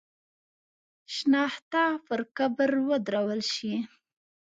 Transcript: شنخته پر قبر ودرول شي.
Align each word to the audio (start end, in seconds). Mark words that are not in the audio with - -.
شنخته 1.15 1.83
پر 2.05 2.21
قبر 2.35 2.71
ودرول 2.87 3.41
شي. 3.53 3.73